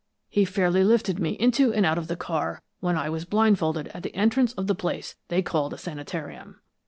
[0.29, 4.01] He fairly lifted me into and out of the car when I was blindfolded at
[4.01, 6.59] the entrance of the place they called a sanitarium.